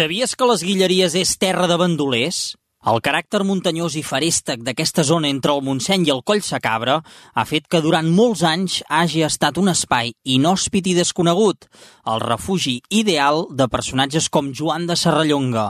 [0.00, 2.54] Sabies que les Guilleries és terra de bandolers?
[2.88, 6.94] El caràcter muntanyós i farèstec d'aquesta zona entre el Montseny i el Coll Sacabra
[7.34, 11.66] ha fet que durant molts anys hagi estat un espai inhòspit i desconegut,
[12.08, 15.66] el refugi ideal de personatges com Joan de Serrallonga,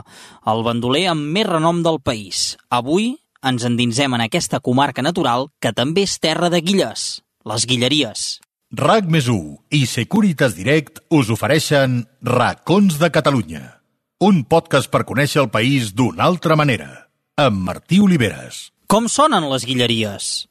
[0.47, 2.55] el bandoler amb més renom del país.
[2.69, 8.39] Avui ens endinsem en aquesta comarca natural que també és terra de guilles, les Guilleries.
[8.79, 13.80] RAC més i Securitas Direct us ofereixen Racons de Catalunya,
[14.21, 16.89] un podcast per conèixer el país d'una altra manera
[17.41, 18.67] amb Martí Oliveres.
[18.85, 20.50] Com sonen les guilleries?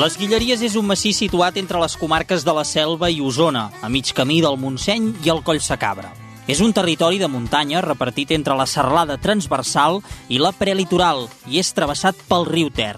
[0.00, 3.88] Les Guilleries és un massís situat entre les comarques de la Selva i Osona, a
[3.92, 6.14] mig camí del Montseny i el Coll Sacabra.
[6.48, 10.00] És un territori de muntanya repartit entre la serralada transversal
[10.32, 12.94] i la prelitoral i és travessat pel riu Ter.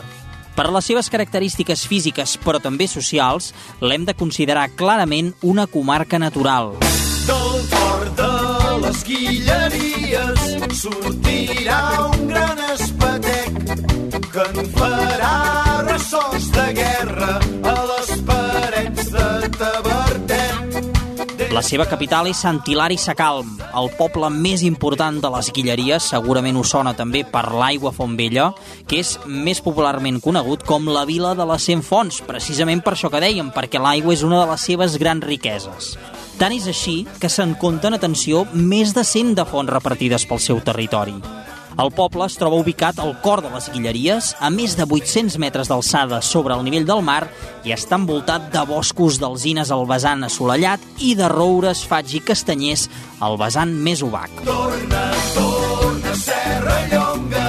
[0.54, 3.50] Per les seves característiques físiques, però també socials,
[3.80, 6.76] l'hem de considerar clarament una comarca natural.
[7.26, 8.32] Del cor de
[8.86, 10.50] les Guilleries
[10.86, 12.11] sortirà
[14.32, 17.34] que en farà ressorts de guerra
[17.68, 21.50] a les parets de Tavertet.
[21.52, 26.56] La seva capital és Sant Hilari Sacalm, el poble més important de les Guilleries, segurament
[26.56, 28.48] us sona també per l'aigua Fontvella,
[28.88, 33.12] que és més popularment conegut com la vila de les Cent Fonts, precisament per això
[33.12, 35.92] que dèiem, perquè l'aigua és una de les seves grans riqueses.
[36.40, 40.64] Tant és així que se'n compten, atenció, més de 100 de fonts repartides pel seu
[40.64, 41.20] territori.
[41.80, 45.70] El poble es troba ubicat al cor de les Guilleries, a més de 800 metres
[45.72, 47.22] d'alçada sobre el nivell del mar
[47.64, 52.88] i està envoltat de boscos d'alzines al vessant assolellat i de roures, faig i castanyers
[53.24, 54.44] al vessant més obac.
[54.44, 57.46] Torna, torna, Serra Llonga,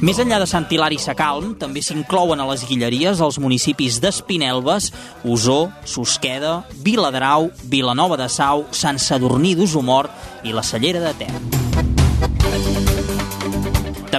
[0.00, 4.88] Més enllà de Sant Hilari Sacalm, també s'inclouen a les Guilleries els municipis d'Espinelves,
[5.28, 11.59] Osó, Susqueda, Viladrau, Vilanova de Sau, Sant Sadurní d'Osomort i la Cellera de Ter.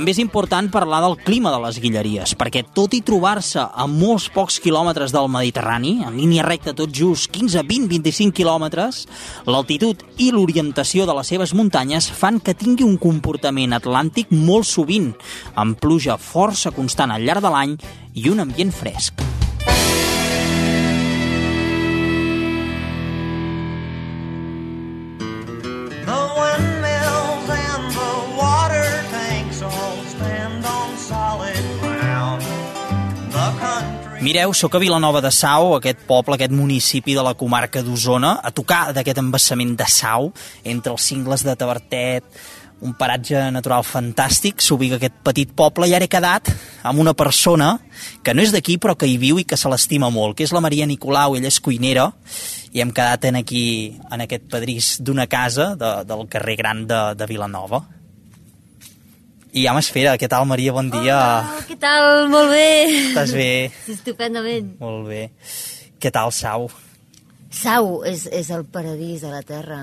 [0.01, 4.23] També és important parlar del clima de les Guilleries, perquè tot i trobar-se a molts
[4.33, 9.03] pocs quilòmetres del Mediterrani, en línia recta tot just 15, 20, 25 quilòmetres,
[9.45, 15.11] l'altitud i l'orientació de les seves muntanyes fan que tingui un comportament atlàntic molt sovint,
[15.53, 17.77] amb pluja força constant al llarg de l'any
[18.17, 19.21] i un ambient fresc.
[34.21, 38.51] Mireu, sóc a Vilanova de Sau, aquest poble, aquest municipi de la comarca d'Osona, a
[38.53, 40.27] tocar d'aquest embassament de Sau,
[40.61, 42.27] entre els cingles de Tavertet,
[42.85, 46.51] un paratge natural fantàstic, s'ubica aquest petit poble i ara he quedat
[46.85, 47.71] amb una persona
[48.21, 50.53] que no és d'aquí però que hi viu i que se l'estima molt, que és
[50.53, 52.11] la Maria Nicolau, ella és cuinera
[52.77, 53.63] i hem quedat en aquí,
[54.05, 57.81] en aquest pedrís d'una casa de, del carrer Gran de, de Vilanova.
[59.51, 61.17] I ja m'esfera, què tal Maria, bon dia.
[61.19, 62.29] Hola, què tal?
[62.31, 62.67] Molt bé.
[63.09, 63.49] Estàs bé?
[63.91, 64.69] Estupendament.
[64.79, 65.25] Molt bé.
[66.01, 66.69] Què tal, Sau?
[67.51, 69.81] Sau és, és el paradís de la terra.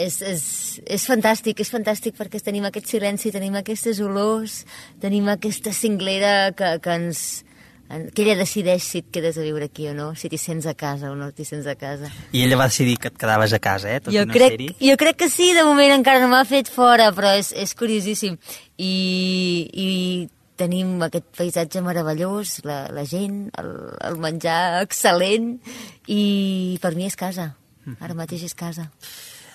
[0.00, 0.42] És, és,
[0.88, 4.62] és fantàstic, és fantàstic perquè tenim aquest silenci, tenim aquestes olors,
[5.02, 7.49] tenim aquesta cinglera que, que ens en-
[8.14, 10.74] que ella decideix si et quedes a viure aquí o no, si t'hi sents a
[10.78, 12.10] casa o no t'hi sents a casa.
[12.32, 14.00] I ella va decidir que et quedaves a casa, eh?
[14.00, 14.68] Tot Jo i no crec, ser-hi.
[14.90, 18.36] jo crec que sí, de moment encara no m'ha fet fora, però és, és curiosíssim.
[18.78, 18.92] I,
[19.74, 19.88] I
[20.60, 23.72] tenim aquest paisatge meravellós, la, la gent, el,
[24.06, 25.54] el menjar excel·lent,
[26.06, 27.54] i per mi és casa.
[27.98, 28.90] Ara mateix és casa.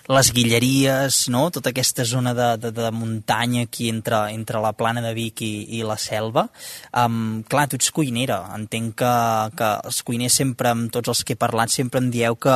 [0.05, 1.47] Les Guilleries, no?
[1.49, 5.79] Tota aquesta zona de, de, de muntanya aquí entre, entre la plana de Vic i,
[5.79, 6.45] i la selva.
[6.93, 8.43] Um, clar, tu ets cuinera.
[8.53, 9.15] Entenc que,
[9.57, 12.53] que els cuiners sempre, amb tots els que he parlat, sempre em dieu que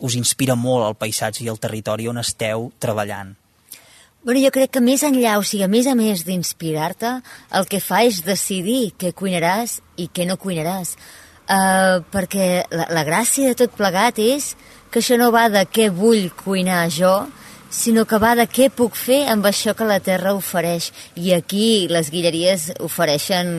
[0.00, 3.36] us inspira molt el paisatge i el territori on esteu treballant.
[4.24, 7.18] Bueno, jo crec que més enllà, o sigui, a més a més d'inspirar-te,
[7.54, 10.96] el que fa és decidir què cuinaràs i què no cuinaràs.
[11.48, 14.54] Uh, perquè la, la gràcia de tot plegat és
[14.90, 17.14] que això no va de què vull cuinar jo,
[17.70, 20.90] sinó que va de què puc fer amb això que la terra ofereix.
[21.20, 23.50] I aquí les guilleries ofereixen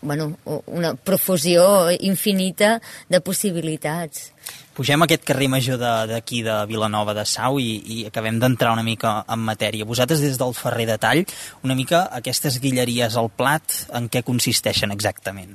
[0.00, 0.32] bueno,
[0.66, 2.78] una profusió infinita
[3.08, 4.30] de possibilitats.
[4.74, 8.82] Pugem aquest carrer major d'aquí de, de Vilanova de Sau i, i acabem d'entrar una
[8.82, 9.86] mica en matèria.
[9.86, 11.22] Vosaltres des del Ferrer de Tall,
[11.62, 15.54] una mica aquestes guilleries al plat, en què consisteixen exactament?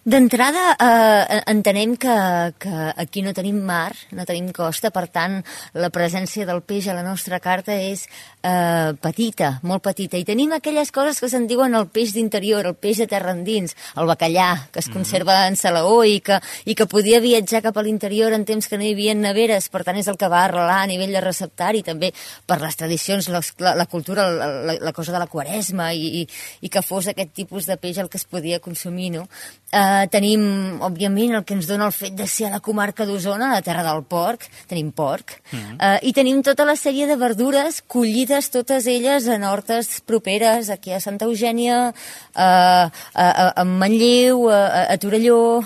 [0.00, 2.14] D'entrada, eh, entenem que,
[2.56, 5.42] que aquí no tenim mar, no tenim costa, per tant,
[5.76, 8.06] la presència del peix a la nostra carta és
[8.40, 10.16] eh, petita, molt petita.
[10.16, 13.76] I tenim aquelles coses que se'n diuen el peix d'interior, el peix de terra endins,
[14.00, 14.94] el bacallà, que es mhm.
[14.94, 15.48] conserva mm -hmm.
[15.48, 18.84] en salaó i que, i que podia viatjar cap a l'interior en temps que no
[18.84, 22.14] hi havia neveres, per tant és el que va arrelar a nivell de receptari, també
[22.46, 26.28] per les tradicions, les, la, la cultura, la, la cosa de la quaresma i, i,
[26.62, 29.28] i que fos aquest tipus de peix el que es podia consumir, no?
[29.70, 30.42] Eh, tenim,
[30.82, 33.84] òbviament, el que ens dona el fet de ser a la comarca d'Osona, la terra
[33.86, 35.76] del porc, tenim porc, mm -hmm.
[35.78, 40.92] eh, i tenim tota la sèrie de verdures collides, totes elles en hortes properes, aquí
[40.92, 41.94] a Santa Eugènia,
[42.34, 45.62] eh, a, a, a Manlleu, a, a Torelló,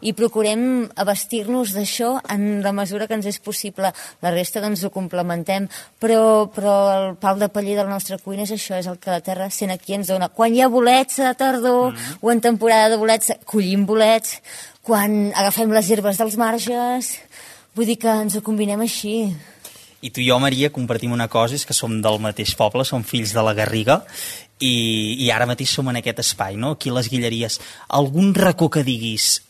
[0.00, 3.92] i procurem abastir-nos d'això en la mesura que ens és possible.
[4.22, 5.68] La resta doncs ho complementem,
[6.00, 9.12] però, però el pal de paller de la nostra cuina és això, és el que
[9.12, 10.28] la terra sent aquí ens dona.
[10.28, 12.18] Quan hi ha bolets a tardor mm -hmm.
[12.20, 14.40] o en temporada de bolets, collim bolets.
[14.82, 17.18] Quan agafem les herbes dels marges,
[17.74, 19.34] vull dir que ens ho combinem així.
[20.04, 23.02] I tu i jo, Maria, compartim una cosa, és que som del mateix poble, som
[23.02, 24.02] fills de la Garriga,
[24.60, 26.74] i, i ara mateix som en aquest espai, no?
[26.76, 27.58] aquí a les Guilleries.
[27.88, 29.40] Algun racó que diguis,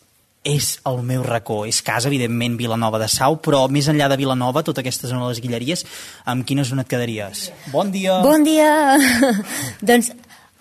[0.45, 1.65] és el meu racó.
[1.67, 5.33] És casa, evidentment, Vilanova de Sau, però més enllà de Vilanova, tota aquesta zona de
[5.33, 5.87] les Guilleries,
[6.31, 7.49] amb quina zona et quedaries?
[7.73, 8.21] Bon dia!
[8.23, 8.71] Bon dia!
[9.89, 10.13] doncs,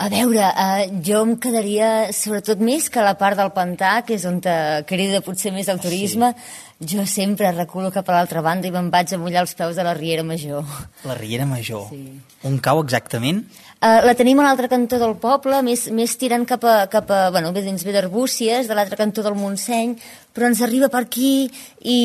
[0.03, 4.25] a veure, uh, jo em quedaria sobretot més que la part del pantà, que és
[4.27, 4.55] on te
[4.89, 6.33] crida potser més el turisme.
[6.33, 6.61] Sí.
[6.95, 9.85] Jo sempre reculo cap a l'altra banda i me'n vaig a mullar els peus de
[9.85, 10.65] la Riera Major.
[11.07, 11.85] La Riera Major?
[11.91, 12.01] Sí.
[12.43, 13.45] On cau exactament?
[13.83, 17.25] Uh, la tenim a l'altre cantó del poble, més, més tirant cap a, cap a
[17.35, 19.97] bueno, bé dins bé d'Arbúcies, de l'altre cantó del Montseny,
[20.31, 21.49] però ens arriba per aquí
[21.83, 21.97] i,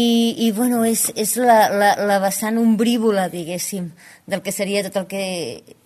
[0.43, 3.93] i bueno, és, és la, la, la vessant ombrívola, diguéssim,
[4.27, 5.23] del que seria tot el que...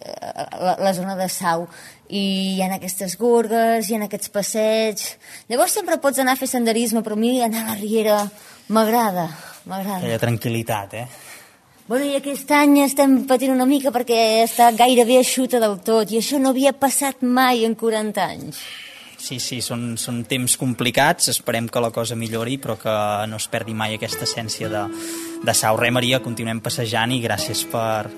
[0.01, 1.67] Uh, la, la zona de Sau.
[2.09, 2.25] I
[2.55, 5.11] hi ha aquestes gorgues, hi ha aquests passeigs...
[5.53, 8.17] Llavors sempre pots anar a fer senderisme, però a mi anar a la Riera
[8.73, 9.29] m'agrada,
[9.69, 10.01] m'agrada.
[10.01, 11.07] Aquella tranquil·litat, eh?
[11.89, 16.21] Bueno, i aquest any estem patint una mica perquè està gairebé eixuta del tot i
[16.21, 18.63] això no havia passat mai en 40 anys.
[19.23, 22.95] Sí, sí, són, són temps complicats, esperem que la cosa millori, però que
[23.31, 24.83] no es perdi mai aquesta essència de,
[25.47, 25.79] de sau.
[25.79, 28.11] Re, Maria, continuem passejant i gràcies per,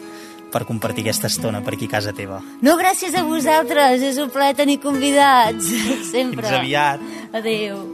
[0.52, 2.40] per compartir aquesta estona per aquí a casa teva.
[2.64, 5.68] No, gràcies a vosaltres, és un plaer tenir convidats,
[6.14, 6.46] sempre.
[6.46, 7.04] Fins aviat.
[7.36, 7.84] Adéu.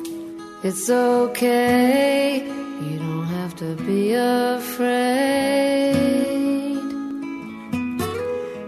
[0.62, 2.44] It's okay,
[2.84, 3.19] you don't
[3.50, 5.94] have to be afraid.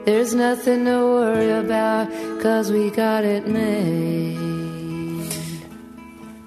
[0.04, 2.08] There's nothing to worry about,
[2.42, 4.40] cause we got it made.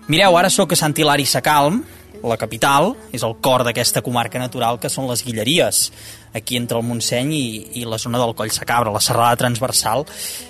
[0.07, 1.83] Mireu, ara sóc a Sant Hilari Sacalm,
[2.25, 5.91] la capital, és el cor d'aquesta comarca natural que són les Guilleries,
[6.35, 7.47] aquí entre el Montseny i,
[7.81, 10.05] i la zona del Coll Sacabra, la serrada transversal.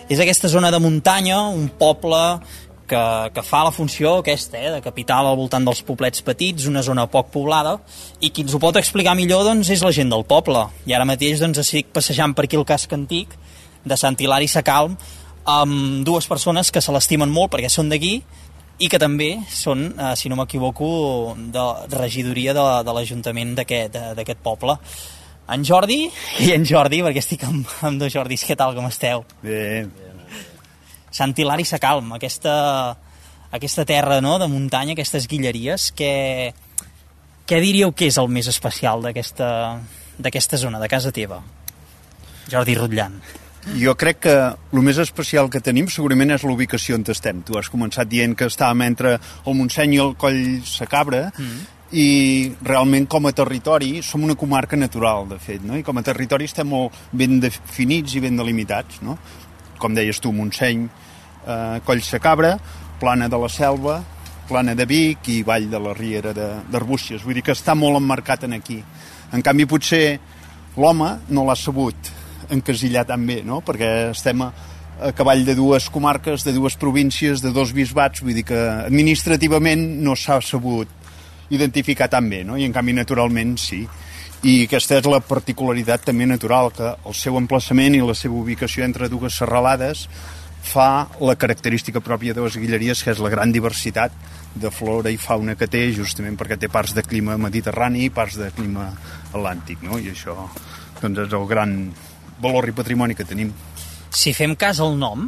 [0.10, 2.24] És aquesta zona de muntanya, un poble
[2.88, 3.02] que,
[3.34, 7.08] que fa la funció aquesta, eh, de capital al voltant dels poblets petits, una zona
[7.12, 7.78] poc poblada,
[8.20, 10.68] i qui ens ho pot explicar millor doncs, és la gent del poble.
[10.86, 13.36] I ara mateix doncs, estic passejant per aquí el casc antic
[13.86, 14.98] de Sant Hilari Sacalm
[15.46, 18.16] amb dues persones que se l'estimen molt perquè són d'aquí
[18.82, 24.78] i que també són, eh, si no m'equivoco, de regidoria de, de l'Ajuntament d'aquest poble.
[25.48, 26.08] En Jordi
[26.42, 28.44] i en Jordi, perquè estic amb, amb dos Jordis.
[28.48, 29.24] Què tal, com esteu?
[29.44, 29.86] Bé,
[31.16, 32.54] Sant Hilari Sacalm, aquesta,
[33.56, 36.52] aquesta terra no, de muntanya, aquestes guilleries, què,
[37.48, 41.40] què diríeu que és el més especial d'aquesta zona, de casa teva?
[42.52, 43.16] Jordi Rutllant.
[43.80, 47.40] Jo crec que el més especial que tenim segurament és l'ubicació on estem.
[47.48, 51.64] Tu has començat dient que estàvem entre el Montseny i el Coll Sacabra, mm -hmm.
[51.92, 55.78] i realment com a territori som una comarca natural, de fet, no?
[55.78, 59.02] i com a territori estem molt ben definits i ben delimitats.
[59.02, 59.18] No?
[59.80, 60.86] Com deies tu, Montseny,
[61.46, 62.56] eh, Coll Sacabra,
[63.00, 64.02] Plana de la Selva,
[64.48, 67.24] Plana de Vic i Vall de la Riera d'Arbúcies.
[67.24, 68.82] Vull dir que està molt emmarcat en aquí.
[69.34, 70.20] En canvi, potser
[70.78, 72.12] l'home no l'ha sabut
[72.54, 73.62] encasillar tan bé, no?
[73.66, 74.52] perquè estem a,
[75.02, 79.82] a cavall de dues comarques, de dues províncies, de dos bisbats, vull dir que administrativament
[80.06, 80.92] no s'ha sabut
[81.50, 82.58] identificar tan bé, no?
[82.58, 83.84] i en canvi naturalment sí.
[84.46, 88.84] I aquesta és la particularitat també natural, que el seu emplaçament i la seva ubicació
[88.86, 90.04] entre dues serralades
[90.66, 94.14] fa la característica pròpia de les Guilleries, que és la gran diversitat
[94.54, 98.38] de flora i fauna que té, justament perquè té parts de clima mediterrani i parts
[98.38, 98.92] de clima
[99.32, 99.98] atlàntic, no?
[99.98, 100.38] I això
[101.02, 101.76] doncs, és el gran
[102.42, 103.50] valor i patrimoni que tenim.
[104.14, 105.26] Si fem cas al nom,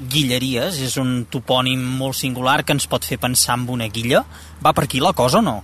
[0.00, 4.22] Guilleries és un topònim molt singular que ens pot fer pensar en una guilla.
[4.62, 5.60] Va per aquí la cosa o no?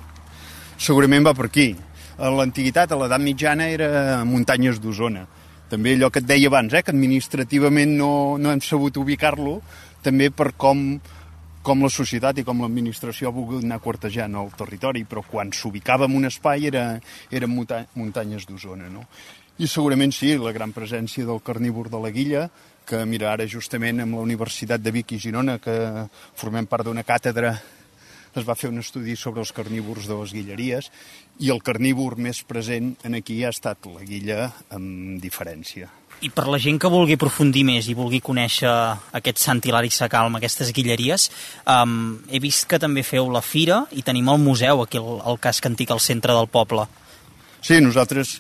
[0.77, 1.71] Segurament va per aquí.
[2.17, 5.27] A l'antiguitat, a l'edat mitjana, era muntanyes d'Osona.
[5.69, 9.59] També allò que et deia abans, eh, que administrativament no, no hem sabut ubicar-lo,
[10.01, 10.87] també per com,
[11.67, 16.09] com la societat i com l'administració ha volgut anar quartejant el territori, però quan s'ubicava
[16.09, 16.87] en un espai era,
[17.29, 18.89] eren muta muntanyes d'Osona.
[18.89, 19.05] No?
[19.61, 22.49] I segurament sí, la gran presència del carnívor de la Guilla,
[22.87, 26.07] que mira, ara justament amb la Universitat de Vic i Girona, que
[26.39, 27.59] formem part d'una càtedra
[28.37, 30.91] es va fer un estudi sobre els carnívors de les guilleries
[31.39, 35.91] i el carnívor més present en aquí ha estat la guilla amb diferència.
[36.25, 38.71] I per la gent que vulgui aprofundir més i vulgui conèixer
[39.19, 41.29] aquest Sant Hilari Sacalm, aquestes guilleries,
[41.69, 45.37] um, he vist que també feu la fira i tenim el museu aquí al, al
[45.37, 46.87] casc antic al centre del poble.
[47.61, 48.39] Sí, nosaltres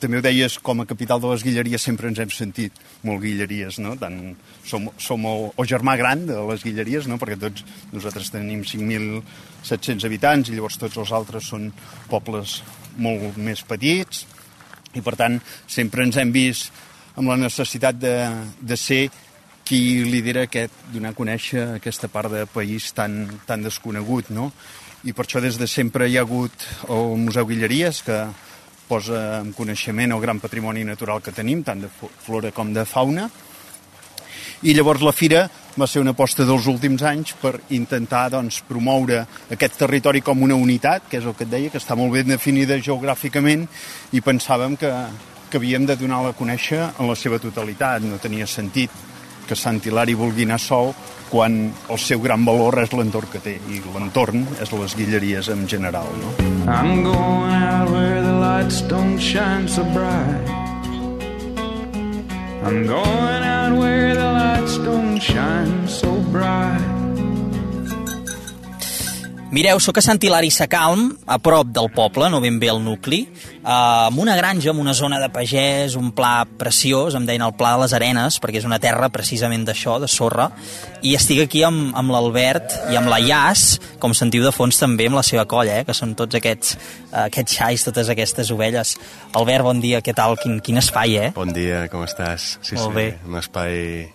[0.00, 2.76] també ho deies, com a capital de les Guilleries sempre ens hem sentit
[3.06, 3.94] molt Guilleries, no?
[4.00, 4.18] Tant,
[4.66, 7.20] som, som el, el germà gran de les Guilleries, no?
[7.20, 11.70] Perquè tots nosaltres tenim 5.700 habitants i llavors tots els altres són
[12.10, 12.60] pobles
[12.98, 14.26] molt més petits
[14.96, 15.38] i per tant
[15.70, 16.72] sempre ens hem vist
[17.20, 18.14] amb la necessitat de,
[18.60, 19.04] de ser
[19.66, 24.50] qui lidera aquest, donar a conèixer aquesta part de país tan, tan desconegut, no?
[25.06, 28.18] I per això des de sempre hi ha hagut el Museu Guilleries, que
[28.90, 33.28] posa en coneixement el gran patrimoni natural que tenim, tant de flora com de fauna.
[34.66, 35.46] I llavors la fira
[35.80, 39.22] va ser una aposta dels últims anys per intentar doncs, promoure
[39.54, 42.28] aquest territori com una unitat, que és el que et deia, que està molt ben
[42.28, 43.64] definida geogràficament,
[44.12, 44.90] i pensàvem que,
[45.48, 48.04] que havíem de donar-la a conèixer en la seva totalitat.
[48.04, 48.92] No tenia sentit
[49.48, 50.92] que Sant Hilari vulgui anar sol
[51.30, 55.66] quan el seu gran valor és l'entorn que té, i l'entorn és les guilleries en
[55.70, 56.10] general.
[56.22, 56.34] No?
[56.66, 60.48] I'm going out where the lights don't shine so bright
[62.62, 66.89] I'm going out where the lights don't shine so bright
[69.50, 73.24] Mireu, sóc a Sant Hilari Sacalm, a prop del poble, no ben bé al nucli,
[73.26, 77.56] eh, amb una granja, amb una zona de pagès, un pla preciós, em deien el
[77.58, 80.52] Pla de les Arenes, perquè és una terra precisament d'això, de sorra,
[81.02, 85.10] i estic aquí amb, amb l'Albert i amb la Ias, com sentiu de fons també
[85.10, 86.78] amb la seva colla, eh, que són tots aquests,
[87.10, 88.94] eh, aquests xais, totes aquestes ovelles.
[89.34, 90.38] Albert, bon dia, què tal?
[90.38, 91.34] Quin, quin espai, eh?
[91.34, 92.52] Bon dia, com estàs?
[92.62, 93.08] Sí, Molt sí, bé.
[93.26, 94.12] un espai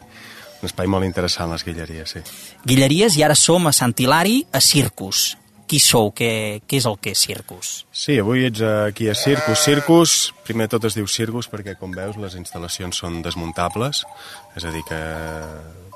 [0.66, 2.22] un espai molt interessant, les Guilleries, sí.
[2.66, 5.36] Guilleries i ara som a Sant Hilari, a Circus.
[5.66, 6.12] Qui sou?
[6.14, 7.70] Què, què és el que és Circus?
[7.90, 9.64] Sí, avui ets aquí a Circus.
[9.66, 14.04] Circus, primer tot es diu Circus perquè, com veus, les instal·lacions són desmuntables,
[14.58, 15.00] és a dir que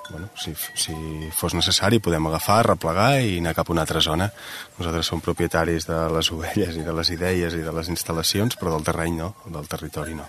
[0.09, 0.95] bueno, si, si
[1.37, 4.31] fos necessari podem agafar, replegar i anar cap a una altra zona.
[4.79, 8.73] Nosaltres som propietaris de les ovelles i de les idees i de les instal·lacions, però
[8.73, 10.25] del terreny no, del territori no.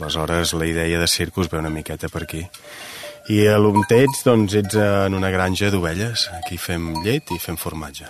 [0.00, 2.42] Aleshores, la idea de Circus ve una miqueta per aquí.
[3.24, 6.26] I a ets, doncs ets en una granja d'ovelles.
[6.42, 8.04] Aquí fem llet i fem formatge.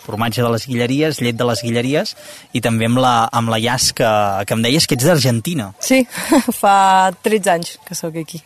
[0.00, 2.14] Formatge de les Guilleries, llet de les Guilleries,
[2.56, 4.08] i també amb la, amb la Ias, que,
[4.46, 5.72] que em deies que ets d'Argentina.
[5.82, 6.06] Sí,
[6.62, 8.40] fa 13 anys que sóc aquí.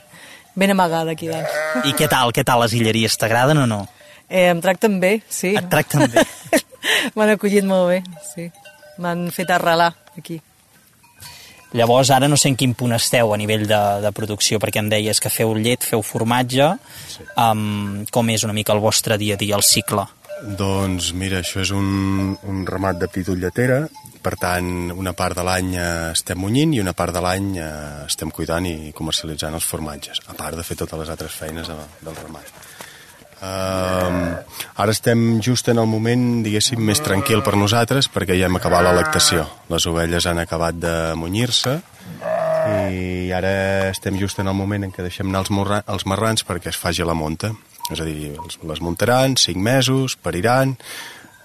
[0.59, 1.47] Ben amagada aquí dalt.
[1.87, 3.15] I què tal, què tal les Guilleries?
[3.21, 3.85] T'agraden o no?
[4.27, 5.55] Eh, em tracten bé, sí.
[5.55, 6.27] Et tracten bé?
[7.15, 8.03] M'han acollit molt bé,
[8.33, 8.51] sí.
[8.99, 10.41] M'han fet arrelar aquí.
[11.77, 14.89] Llavors, ara no sé en quin punt esteu a nivell de, de producció, perquè em
[14.91, 16.73] deies que feu llet, feu formatge.
[17.13, 17.27] Sí.
[17.39, 20.07] Um, com és una mica el vostre dia a dia, el cicle?
[20.41, 23.85] Doncs mira, això és un, un ramat de pitulletera,
[24.21, 27.69] per tant, una part de l'any eh, estem munyint i una part de l'any eh,
[28.07, 31.77] estem cuidant i comercialitzant els formatges, a part de fer totes les altres feines de,
[32.05, 32.53] del ramat.
[33.41, 34.37] Uh,
[34.77, 38.85] ara estem just en el moment, diguéssim, més tranquil per nosaltres perquè ja hem acabat
[38.85, 39.47] la lactació.
[39.73, 41.79] Les ovelles han acabat de munyir-se
[42.93, 46.45] i ara estem just en el moment en què deixem anar els, morra, els marrans
[46.45, 47.53] perquè es faci la monta.
[47.91, 50.77] És a dir, els, les muntaran, 5 mesos, pariran,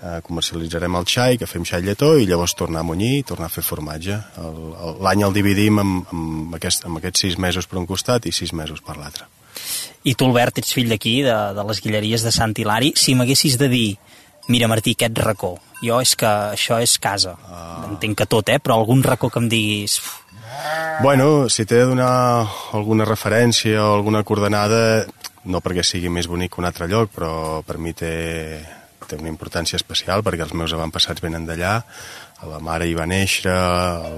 [0.03, 3.47] eh, comercialitzarem el xai, que fem xai lletó, i llavors tornar a munyir i tornar
[3.47, 4.19] a fer formatge.
[4.37, 8.27] El- el- L'any el dividim amb, amb, aquest, amb aquests 6 mesos per un costat
[8.27, 9.25] i 6 mesos per l'altre.
[10.05, 12.93] I tu, Albert, ets fill d'aquí, de, de les Guilleries de Sant Hilari.
[12.95, 13.87] Si m'haguessis de dir,
[14.53, 17.33] mira, Martí, aquest racó, jo és que això és casa.
[17.49, 17.87] Ah.
[17.89, 18.59] Entenc que tot, eh?
[18.61, 19.97] Però algun racó que em diguis...
[19.99, 20.21] "Uf,
[21.01, 25.05] Bueno, si t'he de donar alguna referència o alguna coordenada,
[25.43, 28.61] no perquè sigui més bonic que un altre lloc, però per mi té,
[29.09, 31.79] té una importància especial perquè els meus avantpassats venen d'allà,
[32.45, 33.53] la mare hi va néixer,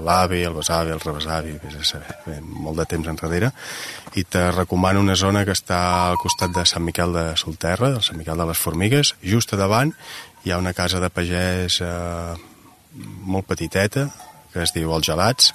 [0.04, 3.52] l'avi, el besavi, el rebesavi, vés a saber, molt de temps enrere,
[4.18, 5.78] i te recomano una zona que està
[6.08, 9.60] al costat de Sant Miquel de Solterra, del Sant Miquel de les Formigues, just a
[9.60, 9.94] davant
[10.44, 12.34] hi ha una casa de pagès eh,
[13.28, 14.08] molt petiteta,
[14.52, 15.52] que es diu Els Gelats,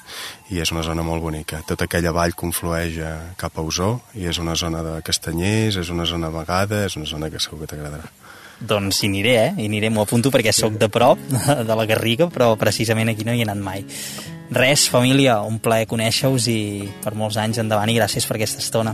[0.53, 1.63] i és una zona molt bonica.
[1.67, 5.89] Tota aquella vall conflueix eh, cap a Osó, i és una zona de castanyers, és
[5.93, 8.11] una zona vegada, és una zona que segur que t'agradarà.
[8.59, 9.53] Doncs hi aniré, eh?
[9.57, 11.19] Hi aniré, m'ho apunto perquè sóc de prop
[11.69, 13.85] de la Garriga, però precisament aquí no hi he anat mai.
[14.53, 16.59] Res, família, un plaer conèixer-us i
[17.03, 18.93] per molts anys endavant i gràcies per aquesta estona.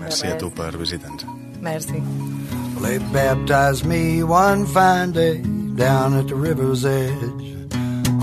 [0.00, 1.24] Merci a tu per visitar-nos.
[1.60, 2.00] Merci.
[2.80, 5.42] They baptized me one fine day
[5.76, 7.56] down at the river's edge.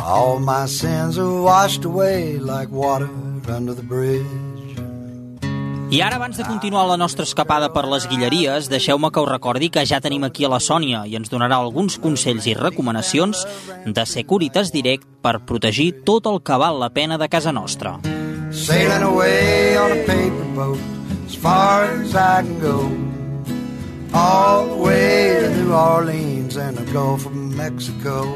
[0.01, 3.09] All my sins are washed away like water
[3.47, 4.46] under the bridge.
[5.89, 9.69] I ara, abans de continuar la nostra escapada per les Guilleries, deixeu-me que us recordi
[9.71, 13.45] que ja tenim aquí a la Sònia i ens donarà alguns consells i recomanacions
[13.85, 17.95] de Securitas Direct per protegir tot el que val la pena de casa nostra.
[18.51, 20.79] Sailing away on a paper boat
[21.25, 22.83] as far as I can go.
[24.11, 28.27] All the way to New Orleans and the Gulf of Mexico.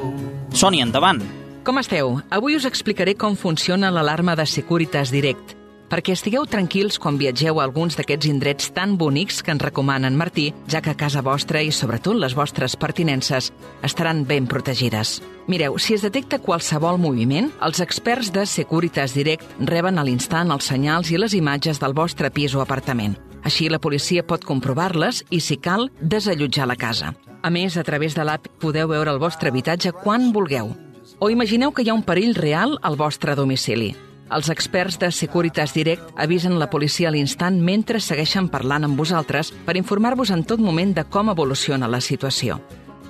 [0.55, 1.19] Sònia, endavant!
[1.67, 2.21] Com esteu?
[2.31, 5.59] Avui us explicaré com funciona l'alarma de Securitas Direct,
[5.91, 10.15] perquè estigueu tranquils quan viatgeu a alguns d'aquests indrets tan bonics que ens recomana en
[10.15, 13.51] Martí, ja que casa vostra i sobretot les vostres pertinences
[13.83, 15.19] estaran ben protegides.
[15.51, 20.69] Mireu, si es detecta qualsevol moviment, els experts de Securitas Direct reben a l'instant els
[20.71, 23.17] senyals i les imatges del vostre pis o apartament.
[23.43, 27.15] Així la policia pot comprovar-les i, si cal, desallotjar la casa.
[27.41, 30.71] A més, a través de l'app podeu veure el vostre habitatge quan vulgueu.
[31.19, 33.95] O imagineu que hi ha un perill real al vostre domicili.
[34.31, 39.51] Els experts de Securitas Direct avisen la policia a l'instant mentre segueixen parlant amb vosaltres
[39.65, 42.61] per informar-vos en tot moment de com evoluciona la situació.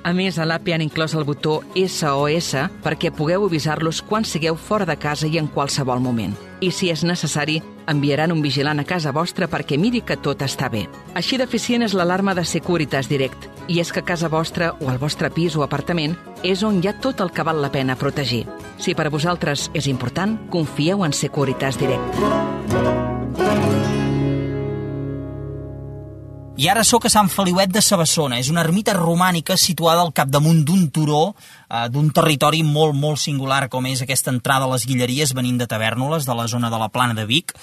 [0.03, 4.58] A més, a l'app hi han inclòs el botó SOS perquè pugueu avisar-los quan sigueu
[4.58, 6.34] fora de casa i en qualsevol moment.
[6.62, 10.72] I si és necessari, enviaran un vigilant a casa vostra perquè miri que tot està
[10.74, 10.88] bé.
[11.13, 13.46] Així d'eficient és l'alarma de Securitas Direct.
[13.67, 16.98] I és que casa vostra o el vostre pis o apartament és on hi ha
[16.98, 18.48] tot el que val la pena protegir.
[18.81, 22.18] Si per a vosaltres és important, confieu en Securitas Direct.
[26.61, 28.37] I ara sóc a Sant Feliuet de Sabassona.
[28.37, 33.63] És una ermita romànica situada al capdamunt d'un turó eh, d'un territori molt, molt singular
[33.74, 36.91] com és aquesta entrada a les Guilleries venint de Tavernoles, de la zona de la
[36.93, 37.55] Plana de Vic.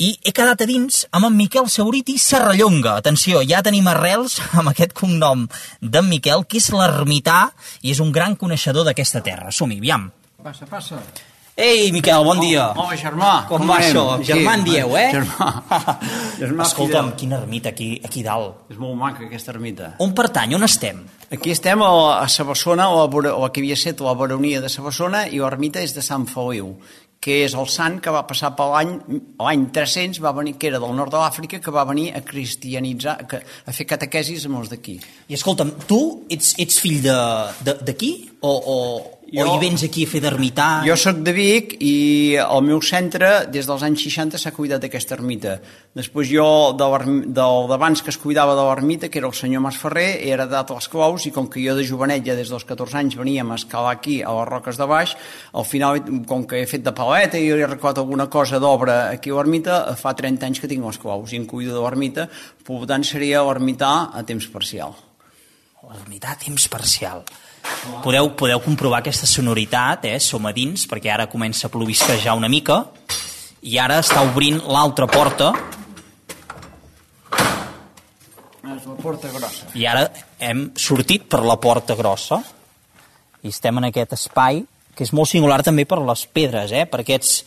[0.00, 2.96] I he quedat a dins amb en Miquel Sauriti Serrallonga.
[2.96, 5.44] Atenció, ja tenim arrels amb aquest cognom
[5.84, 7.50] d'en Miquel, que és l'ermità
[7.82, 9.52] i és un gran coneixedor d'aquesta terra.
[9.52, 10.08] Som-hi, aviam.
[10.40, 11.04] Passa, passa.
[11.56, 12.66] Ei, Miquel, bon dia.
[12.76, 13.30] Home, germà.
[13.48, 13.86] Com va anem?
[13.88, 14.02] això?
[14.28, 15.06] Germà en dieu, eh?
[15.14, 15.46] Germà.
[16.42, 18.66] Germà Escolta'm, quina ermita aquí, aquí dalt.
[18.68, 19.94] És molt maca, aquesta ermita.
[20.04, 20.52] On pertany?
[20.58, 21.00] On estem?
[21.32, 21.88] Aquí estem a,
[22.20, 25.80] a Sabassona, o a, o a que havia estat la baronia de Sabassona, i l'ermita
[25.80, 26.74] és de Sant Feliu,
[27.24, 28.92] que és el sant que va passar per l'any
[29.40, 33.16] l'any 300, va venir, que era del nord de l'Àfrica, que va venir a cristianitzar,
[33.32, 35.00] que, a fer catequesis amb els d'aquí.
[35.32, 38.12] I escolta'm, tu ets, ets fill de- de- d'aquí?
[38.44, 38.78] O, o,
[39.32, 40.82] Jo- o hi vens aquí a fer d'ermità?
[40.86, 45.16] Jo sóc de Vic i el meu centre, des dels anys 60, s'ha cuidat d'aquesta
[45.16, 45.56] ermita.
[45.98, 49.62] Després jo, de l'erm- del d'abans que es cuidava de l'ermita, que era el senyor
[49.62, 52.64] Mas Ferrer, he heredat els claus i com que jo de jovenet, ja des dels
[52.64, 55.16] 14 anys, veníem a escalar aquí, a les roques de baix,
[55.52, 59.30] al final, com que he fet de paleta i he recordat alguna cosa d'obra aquí
[59.30, 62.28] a l'ermita, fa 30 anys que tinc els claus i em cuido de l'ermita,
[62.62, 64.94] per tant seria l'ermità a temps parcial.
[65.82, 67.24] L'ermità a temps parcial.
[68.02, 70.18] Podeu, podeu comprovar aquesta sonoritat, eh?
[70.22, 72.82] som a dins, perquè ara comença a plovisquejar una mica,
[73.66, 75.52] i ara està obrint l'altra porta,
[78.76, 79.68] És la porta grossa.
[79.78, 80.08] i ara
[80.42, 82.42] hem sortit per la porta grossa,
[83.42, 84.64] i estem en aquest espai,
[84.96, 86.84] que és molt singular també per les pedres, eh?
[86.90, 87.44] per, aquests,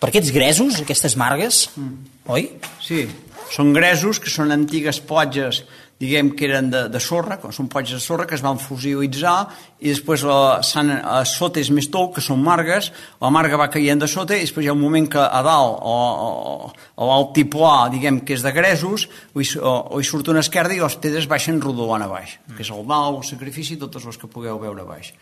[0.00, 2.28] per aquests gresos, aquestes margues, mm.
[2.32, 2.48] oi?
[2.82, 3.04] Sí,
[3.52, 5.64] són gresos, que són antigues platges,
[6.00, 9.36] diguem que eren de, de sorra, que són platges de sorra que es van fosilitzar
[9.80, 12.90] i després la, s'han- a sota és més tou, que són margues,
[13.22, 15.78] la marga va caient de sota i després hi ha un moment que a dalt,
[15.80, 15.94] o,
[16.26, 20.42] o, o l'altiplà, diguem que és de gresos, o hi, o, o hi surt una
[20.44, 24.04] esquerda i les pedres baixen rodolant a baix, que és el mal, el sacrifici, totes
[24.10, 25.12] les que pugueu veure a baix.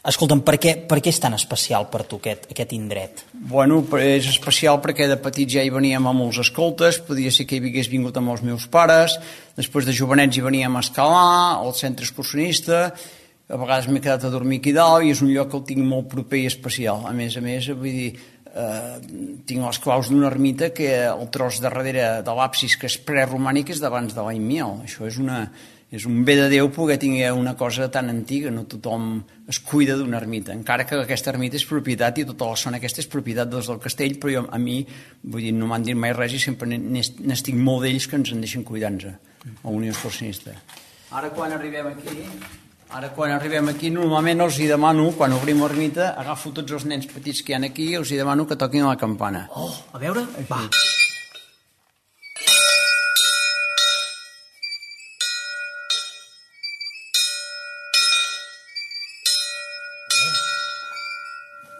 [0.00, 3.24] Escolta'm, per què, per què és tan especial per tu aquest, aquest indret?
[3.34, 7.58] Bueno, és especial perquè de petits ja hi veníem amb els escoltes, podia ser que
[7.58, 9.18] hi hagués vingut amb els meus pares,
[9.58, 12.86] després de jovenets hi veníem a escalar, al centre excursionista,
[13.50, 15.84] a vegades m'he quedat a dormir aquí dalt i és un lloc que el tinc
[15.84, 17.02] molt proper i especial.
[17.10, 18.12] A més a més, vull dir,
[18.54, 18.96] eh,
[19.44, 23.74] tinc les claus d'una ermita que el tros de darrere de l'absis, que és preromànic,
[23.74, 24.86] és d'abans de l'any 1000.
[24.86, 25.42] Això és una,
[25.90, 29.96] és un bé de Déu poder tenir una cosa tan antiga, no tothom es cuida
[29.98, 33.50] d'una ermita, encara que aquesta ermita és propietat i tota la zona aquesta és propietat
[33.50, 34.84] dels del castell, però jo, a mi,
[35.22, 38.46] vull dir, no m'han dit mai res i sempre n'estic molt d'ells que ens en
[38.46, 40.54] deixen cuidar-nos a Unió Excursionista.
[41.10, 42.22] Ara quan arribem aquí,
[42.90, 47.06] Ara, quan arribem aquí, normalment els hi demano, quan obrim l'ermita, agafo tots els nens
[47.06, 49.46] petits que hi ha aquí i els hi demano que toquin la campana.
[49.54, 50.64] Oh, a veure, va.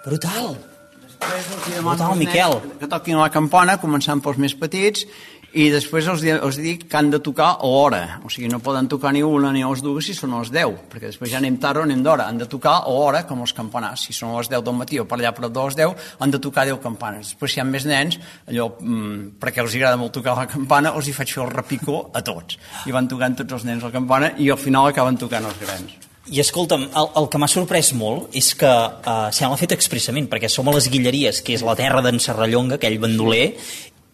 [0.05, 0.55] Brutal!
[1.03, 2.57] Després els demano Brutal, Miquel.
[2.81, 5.05] que toquin la campana, començant pels més petits,
[5.51, 8.87] i després els, els dic que han de tocar a l'hora, o sigui, no poden
[8.89, 11.57] tocar ni una ni les dues si són a les 10, perquè després ja anem
[11.59, 14.39] tard o anem d'hora, han de tocar a l'hora com els campanars, si són a
[14.39, 17.33] les 10 del matí o per allà a les 10, han de tocar 10 campanes.
[17.35, 20.95] Després si hi ha més nens, allò, mmm, perquè els agrada molt tocar la campana,
[20.95, 23.91] els hi faig fer el repicó a tots, i van tocant tots els nens la
[23.91, 26.10] campana i al final acaben tocant els grans.
[26.31, 30.29] I escolta'm, el, el que m'ha sorprès molt és que eh, se l'ha fet expressament,
[30.31, 33.49] perquè som a les Guilleries, que és la terra d'en Serrallonga, aquell bandoler,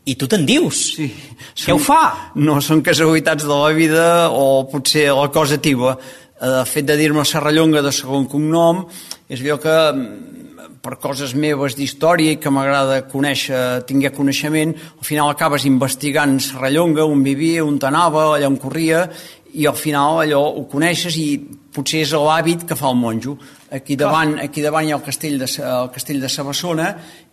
[0.07, 0.83] i tu te'n dius.
[0.97, 1.09] Sí.
[1.65, 2.33] Què ho fa?
[2.39, 5.97] No són casualitats de la vida o potser la cosa tiba.
[6.41, 8.85] El fet de dir-me Serrallonga de segon cognom
[9.29, 9.77] és allò que
[10.87, 17.03] per coses meves d'història i que m'agrada conèixer, tinguer coneixement, al final acabes investigant Serrallonga,
[17.03, 19.09] on vivia, on t'anava, allà on corria,
[19.57, 21.29] i al final allò ho coneixes i
[21.75, 23.35] potser és l'hàbit que fa el monjo.
[23.75, 26.93] Aquí davant, aquí davant hi ha el castell de, el castell de Sabassona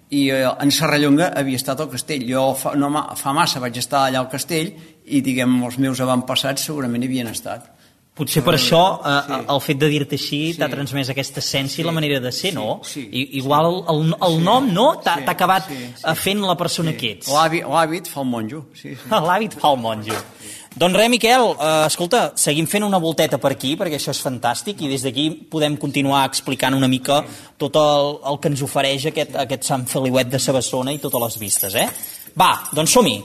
[0.10, 2.26] i eh, en Serrallonga havia estat al castell.
[2.30, 2.90] Jo fa, no,
[3.20, 7.32] fa massa vaig estar allà al castell i, diguem, els meus avantpassats segurament hi havien
[7.34, 7.70] estat.
[8.14, 9.38] Potser per això eh, sí.
[9.50, 10.58] el fet de dir-te així sí.
[10.60, 11.82] t'ha transmès aquesta essència sí.
[11.82, 12.76] i la manera de ser, no?
[12.86, 13.08] Sí.
[13.10, 14.44] I, igual el, el sí.
[14.46, 14.84] nom, no?
[15.02, 15.26] T'ha sí.
[15.34, 15.80] acabat sí.
[15.98, 16.14] Sí.
[16.22, 17.00] fent la persona sí.
[17.00, 17.32] que ets.
[17.34, 18.68] L'hàbit fa el monjo.
[18.78, 19.10] Sí, sí.
[19.30, 20.20] L'hàbit fa el monjo.
[20.78, 24.86] Doncs res, Miquel, eh, escolta, seguim fent una volteta per aquí, perquè això és fantàstic,
[24.86, 27.24] i des d'aquí podem continuar explicant una mica
[27.58, 31.42] tot el, el que ens ofereix aquest, aquest Sant Feliuet de Sabassona i totes les
[31.48, 31.90] vistes, eh?
[32.38, 33.18] Va, doncs som-hi!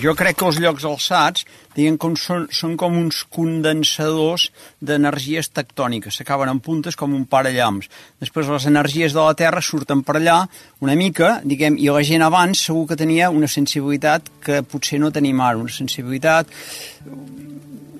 [0.00, 1.44] Jo crec que els llocs alçats
[1.76, 4.46] diguem com són, són com uns condensadors
[4.80, 7.90] d'energies tectòniques, s'acaben en puntes com un parallamps.
[8.22, 10.38] Després les energies de la Terra surten per allà
[10.80, 15.12] una mica, diguem, i la gent abans segur que tenia una sensibilitat que potser no
[15.12, 16.48] tenim ara, una sensibilitat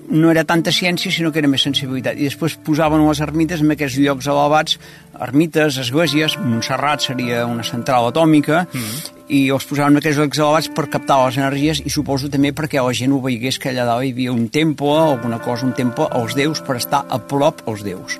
[0.09, 2.19] no era tanta ciència, sinó que era més sensibilitat.
[2.19, 4.77] I després posaven les ermites en aquests llocs elevats,
[5.21, 10.69] ermites, esglésies, Montserrat seria una central atòmica, mm -hmm i els posaven aquests llocs elevats
[10.75, 14.05] per captar les energies i suposo també perquè la gent ho veigués que allà dalt
[14.05, 17.63] hi havia un temple o alguna cosa, un temple als déus per estar a prop
[17.67, 18.19] als déus.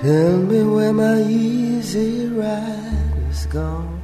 [0.00, 3.97] Tell me where my easy ride is gone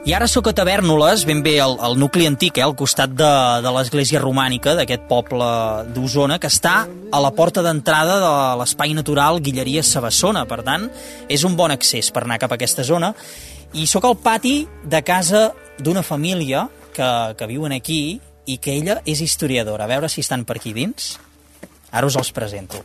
[0.00, 3.32] I ara sóc a Tavernoles, ben bé al, al nucli antic, eh, al costat de,
[3.60, 5.48] de l'església romànica d'aquest poble
[5.92, 8.30] d'Osona, que està a la porta d'entrada de
[8.62, 10.46] l'espai natural Guilleria Sabassona.
[10.48, 10.86] Per tant,
[11.28, 13.12] és un bon accés per anar cap a aquesta zona.
[13.76, 16.64] I sóc al pati de casa d'una família
[16.96, 18.16] que, que viuen aquí
[18.48, 19.84] i que ella és historiadora.
[19.84, 21.12] A veure si estan per aquí dins.
[21.92, 22.80] Ara us els presento.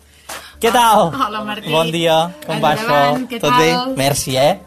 [0.60, 1.16] Què tal?
[1.16, 1.72] Hola, Martí.
[1.72, 2.20] Bon dia.
[2.44, 3.02] Com va això?
[3.40, 3.72] Tot bé?
[3.96, 4.60] Merci, eh?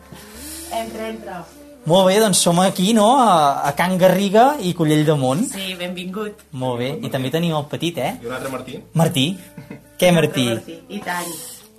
[0.73, 1.45] Entra, entra.
[1.89, 5.45] Molt bé, doncs som aquí, no?, a, a Can Garriga i Collell de Mont.
[5.49, 6.43] Sí, benvingut.
[6.61, 8.11] Molt bé, i també tenim el petit, eh?
[8.21, 8.81] I un altre Martí.
[8.99, 9.27] Martí.
[10.01, 10.45] Què, Martí?
[10.51, 10.77] Martí?
[10.93, 11.31] I tant.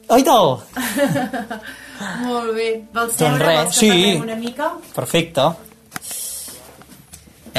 [0.09, 0.55] Oi, tal?
[2.25, 2.69] Molt bé.
[2.95, 3.35] Vols seure?
[3.35, 4.15] Doncs res, Vols que sí.
[4.23, 4.71] una mica?
[4.95, 5.45] Perfecte.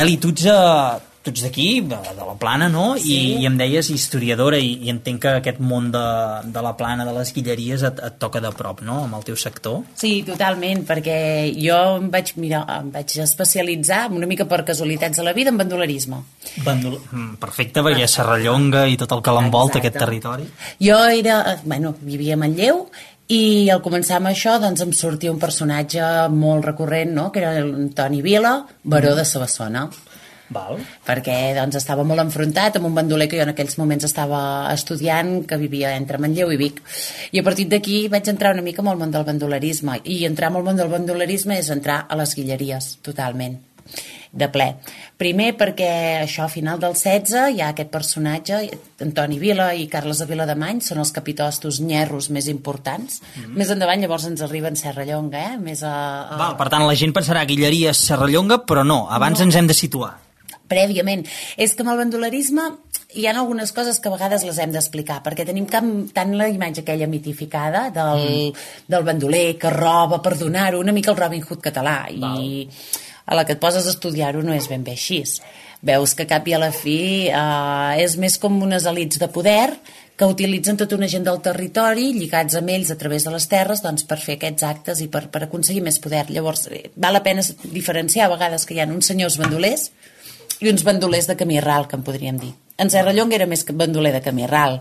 [0.00, 2.94] Eli, tu ets, uh, tu ets d'aquí, de la Plana, no?
[2.96, 3.12] Sí.
[3.12, 6.04] I, I em deies historiadora i, i entenc que aquest món de,
[6.48, 9.36] de la Plana, de les Guilleries, et, et toca de prop, no?, amb el teu
[9.40, 9.82] sector.
[10.00, 11.18] Sí, totalment, perquè
[11.56, 15.60] jo em vaig, mira, em vaig especialitzar una mica per casualitats de la vida en
[15.60, 16.22] bandolerisme.
[16.64, 16.96] Bandol...
[17.10, 20.48] Mm, Perfecte, perquè Serrallonga i tot el que l'envolta, aquest territori.
[20.80, 22.86] Jo era, eh, bueno, vivia a Manlleu
[23.30, 26.02] i al començar amb això doncs em sortia un personatge
[26.34, 29.84] molt recurrent, no?, que era el Toni Vila, baró de Sabassona.
[30.50, 30.78] Val.
[31.06, 34.42] perquè doncs, estava molt enfrontat amb un bandoler que jo en aquells moments estava
[34.74, 36.82] estudiant, que vivia entre Manlleu i Vic.
[37.32, 40.00] I a partir d'aquí vaig entrar una mica en el món del bandolerisme.
[40.04, 43.58] I entrar en el món del bandolerisme és entrar a les guilleries, totalment
[44.32, 44.66] de ple.
[45.18, 45.90] Primer perquè
[46.22, 48.60] això a final del 16 hi ha aquest personatge,
[49.02, 53.20] Antoni Vila i Carles de Vilademany, són els capitostos nyerros més importants.
[53.20, 53.56] Mm -hmm.
[53.58, 55.58] Més endavant llavors ens arriba en Serrallonga, eh?
[55.58, 56.36] Més a, a...
[56.36, 59.44] Val, per tant, la gent pensarà Guilleries Serrallonga, però no, abans No.
[59.44, 60.29] ens hem de situar.
[60.70, 61.26] Prèviament.
[61.60, 62.70] És que amb el bandolerisme
[63.18, 66.84] hi ha algunes coses que a vegades les hem d'explicar, perquè tenim tant la imatge
[66.84, 68.66] aquella mitificada del, mm.
[68.90, 72.44] del bandoler que roba per donar-ho, una mica el Robin Hood català, Val.
[72.44, 72.68] i
[73.30, 75.22] a la que et poses a estudiar-ho no és ben bé així.
[75.86, 79.70] Veus que cap i a la fi eh, és més com unes elites de poder
[80.20, 83.80] que utilitzen tota una gent del territori lligats amb ells a través de les terres
[83.80, 86.26] doncs, per fer aquests actes i per, per aconseguir més poder.
[86.28, 89.88] Llavors, eh, val la pena diferenciar a vegades que hi ha uns senyors bandolers
[90.60, 92.52] i uns bandolers de camí ral, que en podríem dir.
[92.80, 94.80] En Serra Llonga era més bandoler de camí ral,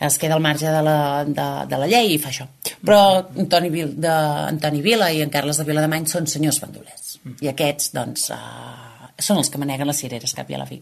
[0.00, 2.46] es queda al marge de la, de, de la llei i fa això.
[2.80, 4.12] Però Antoni, Vil, de,
[4.48, 7.18] Antoni Vila i en Carles de Vilademany són senyors bandolers.
[7.44, 10.80] I aquests, doncs, uh, són els que maneguen les cireres cap i a la fi.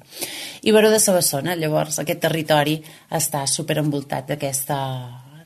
[0.63, 2.79] I Baró de Sabassona, llavors, aquest territori
[3.19, 4.79] està superenvoltat d'aquesta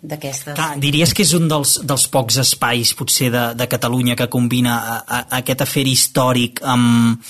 [0.02, 0.58] d'aquestes...
[0.82, 4.96] diries que és un dels, dels pocs espais, potser, de, de Catalunya que combina a,
[4.98, 7.22] a, aquest afer històric amb,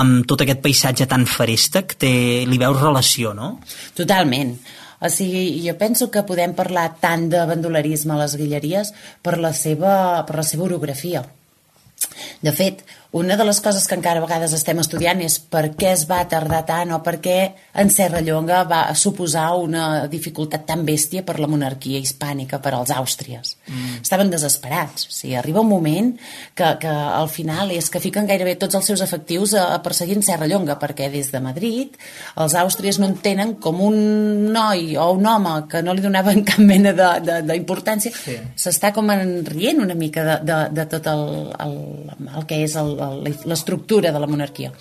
[0.00, 2.14] amb tot aquest paisatge tan feréstec, té,
[2.48, 3.58] li veus relació, no?
[3.96, 4.56] Totalment.
[5.04, 9.52] O sigui, jo penso que podem parlar tant de bandolerisme a les Guilleries per la
[9.52, 11.24] seva, per la seva orografia.
[12.44, 12.82] De fet,
[13.14, 16.24] una de les coses que encara a vegades estem estudiant és per què es va
[16.26, 17.36] tardar tant o per què
[17.78, 23.54] en Serrallonga va suposar una dificultat tan bèstia per la monarquia hispànica, per als àustries.
[23.68, 24.00] Mm.
[24.02, 25.06] Estaven desesperats.
[25.06, 26.10] O sigui, arriba un moment
[26.58, 30.18] que, que al final és que fiquen gairebé tots els seus efectius a, a perseguir
[30.18, 31.94] en Serrallonga, perquè des de Madrid
[32.42, 36.58] els àustries no entenen com un noi o un home que no li donaven cap
[36.58, 36.90] mena
[37.22, 38.94] d'importància s'està sí.
[38.98, 39.14] com
[39.46, 41.24] rient una mica de, de, de tot el,
[41.62, 41.78] el,
[42.40, 44.72] el que és el, l'estructura de la monarquia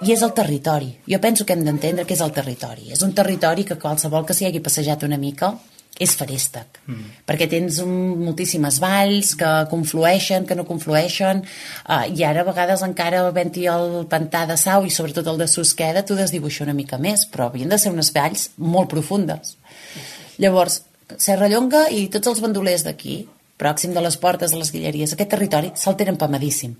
[0.00, 0.94] i és el territori.
[1.08, 2.88] Jo penso que hem d'entendre que és el territori.
[2.94, 5.52] És un territori que qualsevol que s'hi hagi passejat una mica
[6.00, 7.08] és feréstec, mm.
[7.28, 7.90] perquè tens un,
[8.22, 14.06] moltíssimes valls que conflueixen, que no conflueixen, uh, i ara a vegades encara havent-hi el
[14.08, 17.68] pantà de Sau i sobretot el de Susqueda, tu desdibuixa una mica més, però havien
[17.68, 19.58] de ser unes valls molt profundes.
[20.40, 20.84] Llavors,
[21.18, 23.24] Serrallonga i tots els bandolers d'aquí,
[23.60, 26.78] pròxim de les portes de les Guilleries, aquest territori se'l tenen pamadíssim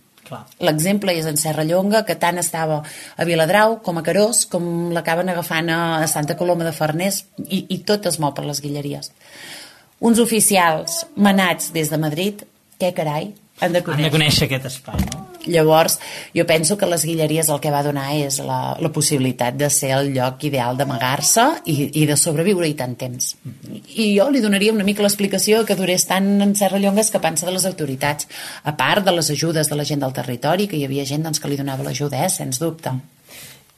[0.66, 2.81] L'exemple és en Serra Llonga, que tant estava
[3.16, 7.81] a Viladrau com a Carós, com l'acaben agafant a Santa Coloma de Farners, i, i
[7.87, 9.12] tot es mou per les Guilleries.
[10.01, 12.47] Uns oficials manats des de Madrid,
[12.81, 15.30] què carai, han de conèixer, han de conèixer aquest espai, no?
[15.46, 15.98] Llavors,
[16.37, 19.94] jo penso que les Guilleries el que va donar és la, la possibilitat de ser
[19.96, 23.31] el lloc ideal d'amagar-se i, i de sobreviure-hi tant temps.
[23.96, 27.55] I jo li donaria una mica l'explicació que durés tant en Serra Llonga escapant-se de
[27.57, 28.29] les autoritats,
[28.64, 31.40] a part de les ajudes de la gent del territori, que hi havia gent doncs,
[31.40, 32.92] que li donava l'ajuda, eh, sens dubte.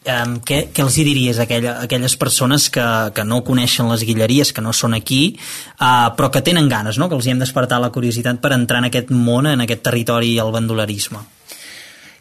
[0.03, 3.87] Um, què, què els hi diries a, aquella, a aquelles persones que, que no coneixen
[3.87, 5.37] les guilleries, que no són aquí,
[5.77, 7.07] uh, però que tenen ganes, no?
[7.07, 10.35] que els hi hem despertat la curiositat per entrar en aquest món, en aquest territori
[10.35, 11.23] i el bandolerisme?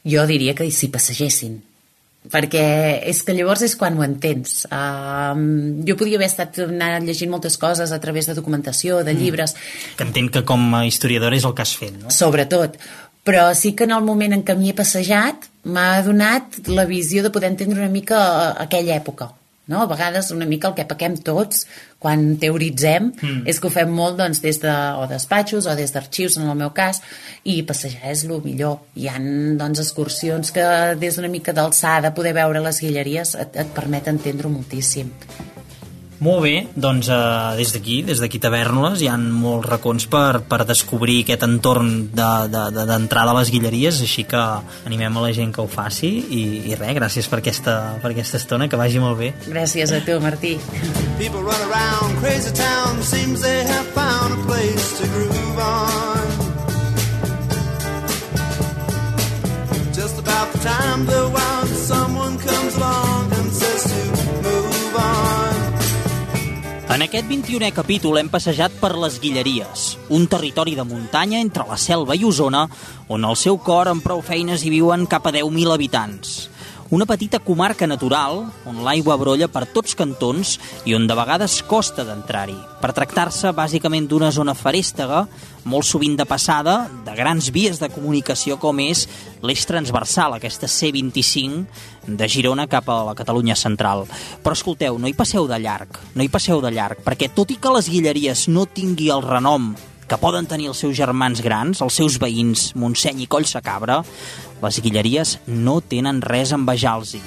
[0.06, 1.60] Jo diria que s'hi passegessin
[2.30, 4.68] perquè és que llavors és quan ho entens.
[4.70, 9.24] Uh, jo podia haver estat anant llegint moltes coses a través de documentació, de mm.
[9.24, 9.56] llibres...
[9.56, 9.96] Mm.
[9.98, 12.14] Que entenc que com a historiador és el que has fet, no?
[12.14, 12.78] Sobretot.
[13.26, 17.26] Però sí que en el moment en què m'hi he passejat m'ha donat la visió
[17.26, 18.22] de poder entendre una mica
[18.62, 19.32] aquella època
[19.72, 19.84] no?
[19.84, 21.66] A vegades una mica el que pequem tots
[22.02, 23.46] quan teoritzem mm.
[23.50, 26.60] és que ho fem molt doncs, des de o despatxos o des d'arxius en el
[26.60, 27.02] meu cas
[27.44, 28.82] i passejar és el millor.
[28.98, 29.32] Hi han
[29.62, 30.68] doncs, excursions que
[31.00, 35.14] des d'una mica d'alçada poder veure les guilleries et, et permet entendre moltíssim.
[36.22, 40.60] Molt bé, doncs eh, des d'aquí, des d'aquí Tavernoles, hi ha molts racons per, per
[40.70, 44.42] descobrir aquest entorn d'entrada de, de, de a les guilleries, així que
[44.86, 48.38] animem a la gent que ho faci i, i res, gràcies per aquesta, per aquesta
[48.38, 49.32] estona, que vagi molt bé.
[49.48, 50.60] Gràcies a tu, Martí.
[51.18, 56.22] People run around crazy town, seems they have found a place to groove on.
[59.90, 61.61] Just about the time the wild
[67.12, 69.82] aquest 21è capítol hem passejat per les Guilleries,
[70.15, 72.62] un territori de muntanya entre la selva i Osona,
[73.12, 76.51] on el seu cor amb prou feines hi viuen cap a 10.000 habitants
[76.91, 82.04] una petita comarca natural on l'aigua brolla per tots cantons i on de vegades costa
[82.04, 85.21] d'entrar-hi, per tractar-se bàsicament d'una zona farèstega,
[85.71, 89.06] molt sovint de passada, de grans vies de comunicació com és
[89.39, 94.04] l'eix transversal, aquesta C25 de Girona cap a la Catalunya central.
[94.43, 97.60] Però escolteu, no hi passeu de llarg, no hi passeu de llarg, perquè tot i
[97.62, 99.71] que les Guilleries no tingui el renom
[100.12, 104.01] que poden tenir els seus germans grans, els seus veïns, Montseny i Collsacabra,
[104.63, 107.21] les guilleries no tenen res a envejar-los-hi.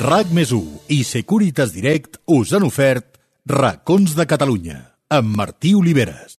[0.00, 0.52] RAC més
[0.88, 3.18] i Securitas Direct us han ofert
[3.50, 4.78] Racons de Catalunya
[5.10, 6.38] amb Martí Oliveres.